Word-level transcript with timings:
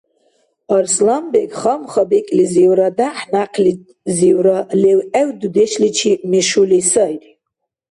Арсланбег 0.75 1.51
хамха-бекӀлизивра 1.61 2.89
дяхӀ-някълизивра 2.97 4.57
левгӀев 4.81 5.29
дудешличи 5.39 6.11
мешули 6.31 6.79
сайри 6.91 7.29